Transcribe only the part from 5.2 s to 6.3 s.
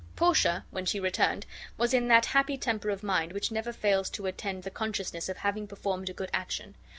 of having performed a